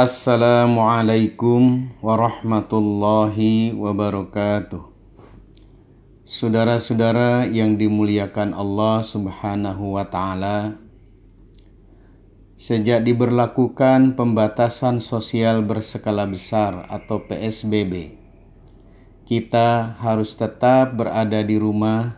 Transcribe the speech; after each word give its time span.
Assalamualaikum 0.00 1.92
warahmatullahi 2.00 3.76
wabarakatuh. 3.76 4.80
Saudara-saudara 6.24 7.44
yang 7.44 7.76
dimuliakan 7.76 8.56
Allah 8.56 9.04
Subhanahu 9.04 10.00
wa 10.00 10.08
taala, 10.08 10.80
sejak 12.56 13.04
diberlakukan 13.04 14.16
pembatasan 14.16 15.04
sosial 15.04 15.60
berskala 15.68 16.24
besar 16.24 16.88
atau 16.88 17.20
PSBB, 17.28 18.16
kita 19.28 20.00
harus 20.00 20.32
tetap 20.32 20.96
berada 20.96 21.44
di 21.44 21.60
rumah 21.60 22.16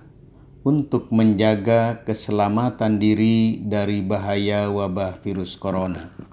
untuk 0.63 1.11
menjaga 1.11 2.07
keselamatan 2.07 3.03
diri 3.03 3.59
dari 3.59 4.07
bahaya 4.07 4.71
wabah 4.71 5.19
virus 5.19 5.59
corona. 5.59 6.32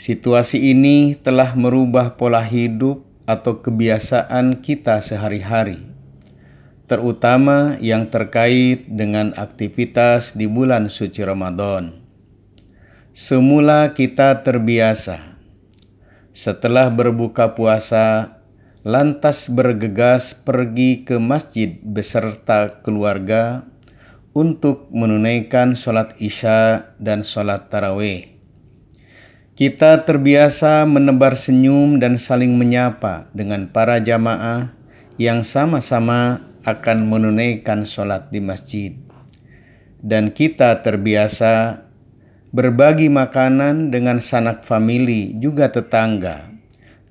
Situasi 0.00 0.72
ini 0.72 1.12
telah 1.12 1.52
merubah 1.52 2.16
pola 2.16 2.40
hidup 2.40 3.04
atau 3.28 3.60
kebiasaan 3.60 4.64
kita 4.64 5.04
sehari-hari, 5.04 5.76
terutama 6.88 7.76
yang 7.84 8.08
terkait 8.08 8.88
dengan 8.88 9.36
aktivitas 9.36 10.32
di 10.32 10.48
bulan 10.48 10.88
suci 10.88 11.20
Ramadan. 11.20 12.00
Semula 13.12 13.92
kita 13.92 14.40
terbiasa 14.40 15.36
setelah 16.32 16.88
berbuka 16.88 17.52
puasa, 17.52 18.40
lantas 18.80 19.52
bergegas 19.52 20.32
pergi 20.32 21.04
ke 21.04 21.20
masjid 21.20 21.76
beserta 21.76 22.80
keluarga 22.80 23.68
untuk 24.32 24.88
menunaikan 24.96 25.76
sholat 25.76 26.16
Isya 26.16 26.88
dan 26.96 27.20
sholat 27.20 27.68
Tarawih. 27.68 28.39
Kita 29.60 30.08
terbiasa 30.08 30.88
menebar 30.88 31.36
senyum 31.36 32.00
dan 32.00 32.16
saling 32.16 32.56
menyapa 32.56 33.28
dengan 33.36 33.68
para 33.68 34.00
jamaah 34.00 34.72
yang 35.20 35.44
sama-sama 35.44 36.48
akan 36.64 37.04
menunaikan 37.04 37.84
sholat 37.84 38.32
di 38.32 38.40
masjid. 38.40 38.96
Dan 40.00 40.32
kita 40.32 40.80
terbiasa 40.80 41.84
berbagi 42.56 43.12
makanan 43.12 43.92
dengan 43.92 44.16
sanak 44.24 44.64
famili 44.64 45.36
juga 45.36 45.68
tetangga 45.68 46.48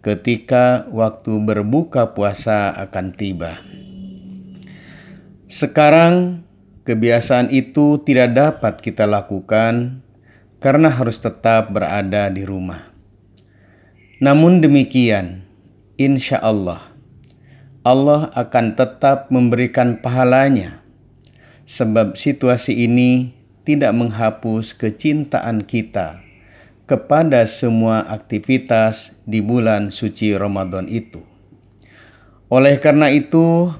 ketika 0.02 0.89
waktu 0.89 1.38
berbuka 1.45 2.17
puasa 2.17 2.73
akan 2.73 3.14
tiba. 3.14 3.61
Sekarang 5.45 6.42
kebiasaan 6.81 7.53
itu 7.53 8.02
tidak 8.02 8.33
dapat 8.33 8.81
kita 8.81 9.05
lakukan 9.05 10.02
karena 10.59 10.91
harus 10.91 11.19
tetap 11.19 11.71
berada 11.71 12.27
di 12.27 12.43
rumah. 12.43 12.91
Namun 14.19 14.59
demikian, 14.59 15.47
insya 15.95 16.43
Allah, 16.43 16.91
Allah 17.88 18.27
akan 18.35 18.75
tetap 18.75 19.31
memberikan 19.31 20.03
pahalanya, 20.03 20.83
sebab 21.63 22.19
situasi 22.19 22.75
ini 22.75 23.31
tidak 23.63 23.95
menghapus 23.95 24.75
kecintaan 24.75 25.63
kita 25.63 26.19
kepada 26.83 27.47
semua 27.47 28.03
aktivitas 28.03 29.15
di 29.23 29.39
bulan 29.39 29.95
suci 29.95 30.35
Ramadan 30.35 30.91
itu. 30.91 31.23
Oleh 32.49 32.81
karena 32.81 33.13
itu, 33.13 33.71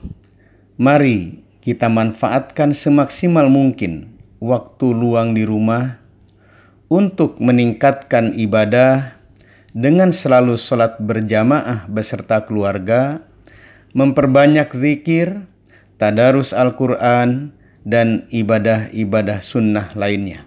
mari 0.80 1.44
kita 1.60 1.92
manfaatkan 1.92 2.72
semaksimal 2.72 3.50
mungkin 3.52 4.16
waktu 4.40 4.94
luang 4.94 5.36
di 5.36 5.44
rumah 5.44 6.00
untuk 6.90 7.38
meningkatkan 7.38 8.34
ibadah 8.34 9.14
dengan 9.72 10.10
selalu 10.10 10.58
sholat 10.58 10.98
berjamaah 10.98 11.86
beserta 11.86 12.42
keluarga, 12.44 13.22
memperbanyak 13.94 14.74
zikir, 14.74 15.46
tadarus 16.02 16.52
Al-Quran, 16.52 17.54
dan 17.86 18.26
ibadah-ibadah 18.34 19.40
sunnah 19.40 19.94
lainnya. 19.94 20.44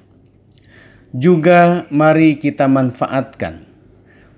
Juga 1.14 1.86
mari 1.92 2.40
kita 2.40 2.66
manfaatkan 2.66 3.68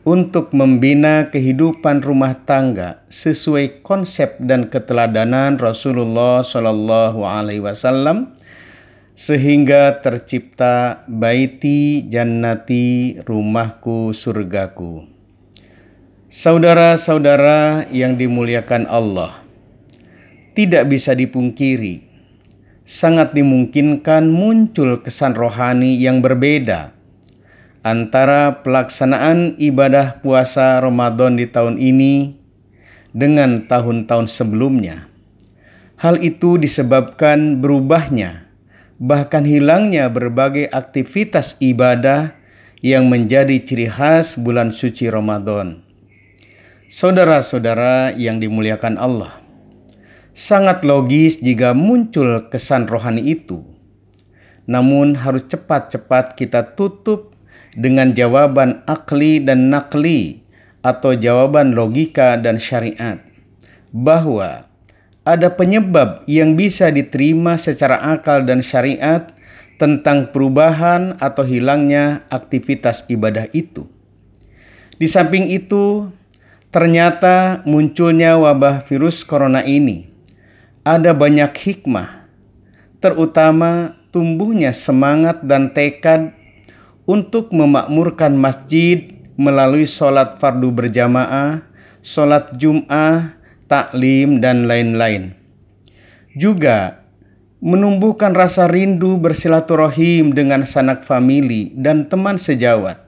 untuk 0.05 0.53
membina 0.53 1.33
kehidupan 1.33 2.05
rumah 2.05 2.37
tangga 2.45 3.01
sesuai 3.09 3.81
konsep 3.81 4.37
dan 4.43 4.69
keteladanan 4.69 5.57
Rasulullah 5.57 6.45
Shallallahu 6.45 7.25
Alaihi 7.25 7.65
Wasallam 7.65 8.37
sehingga 9.15 10.03
tercipta 10.03 11.07
baiti 11.07 12.03
jannati 12.11 13.23
rumahku 13.23 14.11
surgaku. 14.11 15.07
Saudara-saudara 16.27 17.87
yang 17.95 18.19
dimuliakan 18.19 18.91
Allah, 18.91 19.39
tidak 20.59 20.91
bisa 20.91 21.15
dipungkiri, 21.15 22.11
sangat 22.83 23.39
dimungkinkan 23.39 24.27
muncul 24.35 24.99
kesan 24.99 25.39
rohani 25.39 25.95
yang 25.95 26.19
berbeda 26.19 26.91
antara 27.87 28.67
pelaksanaan 28.67 29.55
ibadah 29.63 30.19
puasa 30.27 30.83
Ramadan 30.83 31.39
di 31.39 31.47
tahun 31.47 31.79
ini 31.79 32.35
dengan 33.15 33.71
tahun-tahun 33.71 34.27
sebelumnya. 34.27 35.07
Hal 36.03 36.19
itu 36.19 36.59
disebabkan 36.59 37.63
berubahnya 37.63 38.44
bahkan 39.05 39.45
hilangnya 39.45 40.09
berbagai 40.09 40.65
aktivitas 40.73 41.61
ibadah 41.61 42.33
yang 42.81 43.13
menjadi 43.13 43.61
ciri 43.61 43.85
khas 43.93 44.41
bulan 44.41 44.73
suci 44.73 45.13
Ramadan. 45.13 45.85
Saudara-saudara 46.89 48.17
yang 48.17 48.41
dimuliakan 48.41 48.97
Allah, 48.97 49.45
sangat 50.33 50.89
logis 50.89 51.37
jika 51.45 51.77
muncul 51.77 52.49
kesan 52.49 52.89
rohani 52.89 53.37
itu. 53.37 53.61
Namun 54.65 55.21
harus 55.21 55.45
cepat-cepat 55.53 56.41
kita 56.41 56.73
tutup 56.73 57.37
dengan 57.77 58.17
jawaban 58.17 58.81
akli 58.89 59.45
dan 59.45 59.69
nakli 59.69 60.41
atau 60.81 61.13
jawaban 61.13 61.77
logika 61.77 62.41
dan 62.41 62.57
syariat 62.57 63.21
bahwa 63.93 64.65
ada 65.25 65.49
penyebab 65.49 66.23
yang 66.29 66.53
bisa 66.53 66.93
diterima 66.93 67.57
secara 67.57 67.97
akal 68.13 68.45
dan 68.45 68.61
syariat 68.61 69.33
tentang 69.81 70.31
perubahan 70.31 71.17
atau 71.19 71.43
hilangnya 71.43 72.29
aktivitas 72.29 73.09
ibadah 73.09 73.49
itu. 73.57 73.89
Di 74.95 75.11
samping 75.11 75.51
itu, 75.51 76.13
ternyata 76.71 77.65
munculnya 77.67 78.39
wabah 78.39 78.87
virus 78.87 79.27
corona 79.27 79.65
ini 79.67 80.07
ada 80.85 81.17
banyak 81.17 81.51
hikmah, 81.51 82.29
terutama 83.01 83.97
tumbuhnya 84.13 84.71
semangat 84.71 85.43
dan 85.43 85.73
tekad 85.73 86.37
untuk 87.09 87.51
memakmurkan 87.51 88.37
masjid 88.37 89.11
melalui 89.35 89.89
sholat 89.89 90.39
fardu 90.39 90.71
berjamaah, 90.71 91.67
sholat 92.05 92.55
jum'ah, 92.55 93.35
taklim, 93.67 94.39
dan 94.39 94.69
lain-lain. 94.69 95.37
Juga 96.35 97.05
menumbuhkan 97.65 98.37
rasa 98.37 98.69
rindu 98.69 99.17
bersilaturahim 99.17 100.37
dengan 100.37 100.69
sanak 100.69 101.01
famili 101.01 101.73
dan 101.73 102.11
teman 102.11 102.37
sejawat 102.37 103.01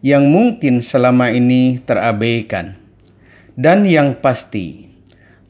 yang 0.00 0.32
mungkin 0.32 0.80
selama 0.80 1.28
ini 1.28 1.76
terabaikan. 1.84 2.80
Dan 3.52 3.84
yang 3.84 4.16
pasti, 4.16 4.88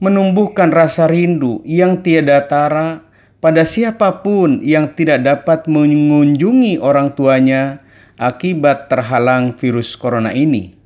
menumbuhkan 0.02 0.74
rasa 0.74 1.06
rindu 1.06 1.62
yang 1.62 2.02
tiada 2.02 2.42
tara 2.50 3.06
pada 3.38 3.62
siapa 3.62 4.22
pun 4.26 4.58
yang 4.62 4.90
tidak 4.90 5.22
dapat 5.22 5.70
mengunjungi 5.70 6.82
orang 6.82 7.14
tuanya 7.14 7.78
akibat 8.18 8.90
terhalang 8.90 9.54
virus 9.54 9.94
corona 9.94 10.34
ini 10.34 10.81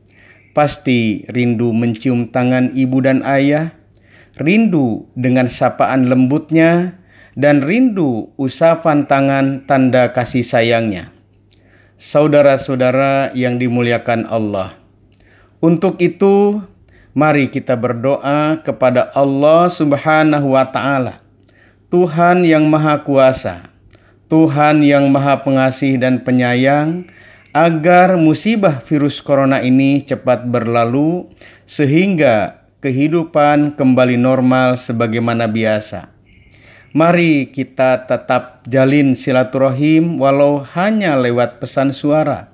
Pasti 0.56 1.28
rindu 1.28 1.76
mencium 1.76 2.32
tangan 2.32 2.72
ibu 2.72 3.04
dan 3.04 3.20
ayah, 3.28 3.76
rindu 4.40 5.04
dengan 5.12 5.52
sapaan 5.52 6.08
lembutnya, 6.08 6.96
dan 7.36 7.60
rindu 7.60 8.32
usapan 8.40 9.04
tangan 9.04 9.68
tanda 9.68 10.16
kasih 10.16 10.40
sayangnya. 10.40 11.12
Saudara-saudara 12.00 13.36
yang 13.36 13.60
dimuliakan 13.60 14.24
Allah, 14.32 14.80
untuk 15.60 16.00
itu 16.00 16.64
mari 17.12 17.52
kita 17.52 17.76
berdoa 17.76 18.56
kepada 18.64 19.12
Allah 19.12 19.68
Subhanahu 19.68 20.56
wa 20.56 20.64
Ta'ala, 20.72 21.20
Tuhan 21.92 22.48
yang 22.48 22.64
Maha 22.64 23.04
Kuasa, 23.04 23.68
Tuhan 24.32 24.80
yang 24.80 25.12
Maha 25.12 25.44
Pengasih 25.44 26.00
dan 26.00 26.24
Penyayang 26.24 27.04
agar 27.56 28.20
musibah 28.20 28.84
virus 28.84 29.24
corona 29.24 29.64
ini 29.64 30.04
cepat 30.04 30.44
berlalu 30.44 31.24
sehingga 31.64 32.60
kehidupan 32.84 33.80
kembali 33.80 34.20
normal 34.20 34.76
sebagaimana 34.76 35.48
biasa. 35.48 36.12
Mari 36.92 37.48
kita 37.48 38.04
tetap 38.04 38.60
jalin 38.68 39.16
silaturahim 39.16 40.20
walau 40.20 40.60
hanya 40.76 41.16
lewat 41.16 41.56
pesan 41.56 41.96
suara. 41.96 42.52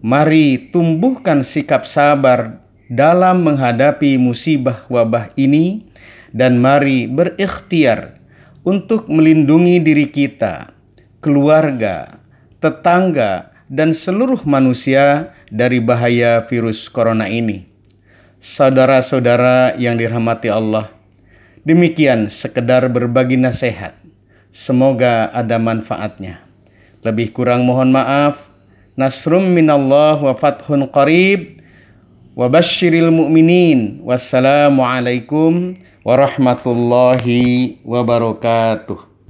Mari 0.00 0.72
tumbuhkan 0.72 1.44
sikap 1.44 1.84
sabar 1.84 2.64
dalam 2.88 3.44
menghadapi 3.44 4.16
musibah 4.16 4.88
wabah 4.88 5.36
ini 5.36 5.84
dan 6.32 6.64
mari 6.64 7.04
berikhtiar 7.12 8.16
untuk 8.64 9.04
melindungi 9.04 9.84
diri 9.84 10.08
kita, 10.08 10.72
keluarga, 11.20 12.20
tetangga, 12.60 13.53
dan 13.74 13.90
seluruh 13.90 14.46
manusia 14.46 15.34
dari 15.50 15.82
bahaya 15.82 16.46
virus 16.46 16.86
corona 16.86 17.26
ini. 17.26 17.66
Saudara-saudara 18.38 19.74
yang 19.74 19.98
dirahmati 19.98 20.46
Allah, 20.46 20.94
demikian 21.66 22.30
sekedar 22.30 22.86
berbagi 22.86 23.34
nasihat. 23.34 23.98
Semoga 24.54 25.26
ada 25.34 25.58
manfaatnya. 25.58 26.46
Lebih 27.02 27.34
kurang 27.34 27.66
mohon 27.66 27.90
maaf. 27.90 28.46
Nasrum 28.94 29.50
minallah 29.50 30.22
wa 30.22 30.38
fathun 30.38 30.86
qarib. 30.86 31.58
Wa 32.38 32.46
basyiril 32.46 33.10
mu'minin. 33.10 33.98
Wassalamualaikum 34.06 35.74
warahmatullahi 36.06 37.82
wabarakatuh. 37.82 39.13